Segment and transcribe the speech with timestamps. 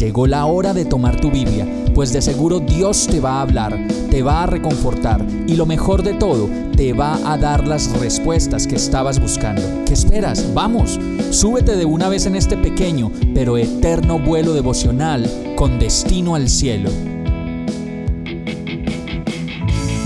[0.00, 3.78] Llegó la hora de tomar tu Biblia, pues de seguro Dios te va a hablar,
[4.10, 8.66] te va a reconfortar y lo mejor de todo, te va a dar las respuestas
[8.66, 9.60] que estabas buscando.
[9.84, 10.54] ¿Qué esperas?
[10.54, 16.48] Vamos, súbete de una vez en este pequeño pero eterno vuelo devocional con destino al
[16.48, 16.88] cielo.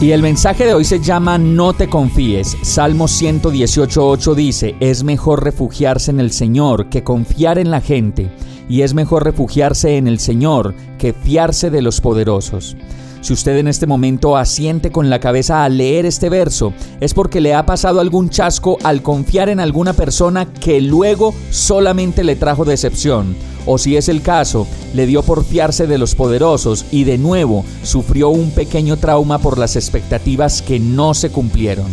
[0.00, 2.56] Y el mensaje de hoy se llama No te confíes.
[2.62, 8.28] Salmo 118.8 dice, es mejor refugiarse en el Señor que confiar en la gente
[8.68, 12.76] y es mejor refugiarse en el Señor que fiarse de los poderosos.
[13.24, 17.40] Si usted en este momento asiente con la cabeza al leer este verso, es porque
[17.40, 22.66] le ha pasado algún chasco al confiar en alguna persona que luego solamente le trajo
[22.66, 23.34] decepción.
[23.64, 27.64] O si es el caso, le dio por fiarse de los poderosos y de nuevo
[27.82, 31.86] sufrió un pequeño trauma por las expectativas que no se cumplieron.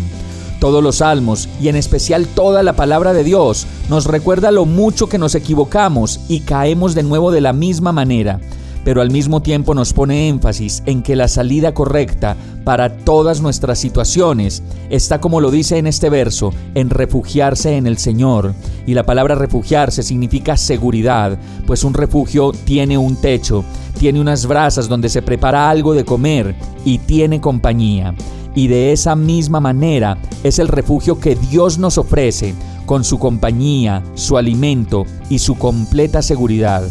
[0.62, 5.10] Todos los salmos, y en especial toda la palabra de Dios, nos recuerda lo mucho
[5.10, 8.40] que nos equivocamos y caemos de nuevo de la misma manera,
[8.84, 13.80] pero al mismo tiempo nos pone énfasis en que la salida correcta para todas nuestras
[13.80, 18.54] situaciones está como lo dice en este verso, en refugiarse en el Señor.
[18.86, 23.66] Y la palabra refugiarse significa seguridad, pues un refugio tiene un techo,
[23.98, 26.54] tiene unas brasas donde se prepara algo de comer
[26.86, 28.14] y tiene compañía
[28.56, 32.54] y de esa misma manera es el refugio que Dios nos ofrece
[32.86, 36.84] con su compañía, su alimento y su completa seguridad.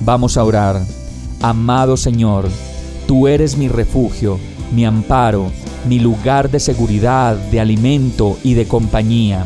[0.00, 0.82] Vamos a orar.
[1.40, 2.48] Amado Señor,
[3.06, 4.38] tú eres mi refugio,
[4.74, 5.50] mi amparo,
[5.88, 9.44] mi lugar de seguridad, de alimento y de compañía.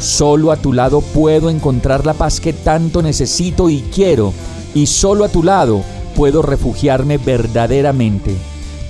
[0.00, 4.32] Solo a tu lado puedo encontrar la paz que tanto necesito y quiero,
[4.74, 5.82] y solo a tu lado
[6.14, 8.36] puedo refugiarme verdaderamente.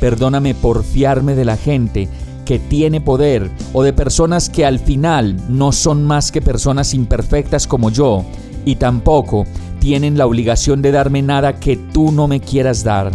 [0.01, 2.09] Perdóname por fiarme de la gente
[2.45, 7.67] que tiene poder o de personas que al final no son más que personas imperfectas
[7.67, 8.25] como yo
[8.65, 9.45] y tampoco
[9.81, 13.11] tienen la obligación de darme nada que tú no me quieras dar.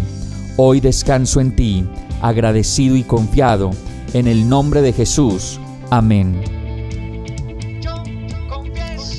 [0.58, 1.86] Hoy descanso en ti,
[2.22, 3.72] agradecido y confiado,
[4.14, 5.60] en el nombre de Jesús.
[5.90, 6.63] Amén.